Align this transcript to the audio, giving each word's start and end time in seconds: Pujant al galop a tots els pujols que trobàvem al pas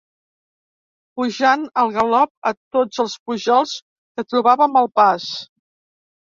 Pujant 1.19 1.67
al 1.81 1.93
galop 1.97 2.33
a 2.51 2.53
tots 2.77 3.03
els 3.05 3.13
pujols 3.29 3.75
que 4.15 4.27
trobàvem 4.31 4.81
al 4.83 4.91
pas 5.03 5.29